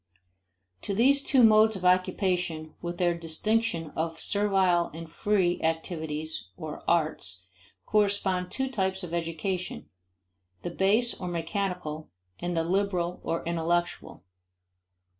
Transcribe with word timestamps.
To 0.81 0.95
these 0.95 1.21
two 1.21 1.43
modes 1.43 1.75
of 1.75 1.85
occupation, 1.85 2.73
with 2.81 2.97
their 2.97 3.15
distinction 3.15 3.91
of 3.95 4.19
servile 4.19 4.89
and 4.95 5.07
free 5.07 5.61
activities 5.61 6.47
(or 6.57 6.83
"arts") 6.89 7.45
correspond 7.85 8.49
two 8.49 8.67
types 8.67 9.03
of 9.03 9.13
education: 9.13 9.91
the 10.63 10.71
base 10.71 11.13
or 11.13 11.27
mechanical 11.27 12.09
and 12.39 12.57
the 12.57 12.63
liberal 12.63 13.21
or 13.21 13.43
intellectual. 13.45 14.23